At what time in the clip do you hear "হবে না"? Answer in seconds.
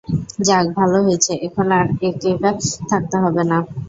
3.23-3.57